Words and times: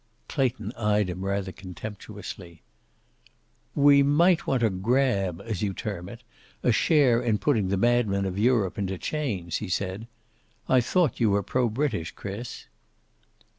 Clayton 0.27 0.73
eyed 0.75 1.11
him 1.11 1.23
rather 1.23 1.51
contemptuously. 1.51 2.63
"We 3.75 4.01
might 4.01 4.47
want 4.47 4.61
to 4.61 4.71
'grab' 4.71 5.39
as 5.45 5.61
you 5.61 5.75
term 5.75 6.09
it, 6.09 6.23
a 6.63 6.71
share 6.71 7.21
in 7.21 7.37
putting 7.37 7.67
the 7.67 7.77
madmen 7.77 8.25
of 8.25 8.39
Europe 8.39 8.79
into 8.79 8.97
chains," 8.97 9.57
he 9.57 9.69
said. 9.69 10.07
"I 10.67 10.81
thought 10.81 11.19
you 11.19 11.29
were 11.29 11.43
pro 11.43 11.69
British, 11.69 12.09
Chris." 12.13 12.65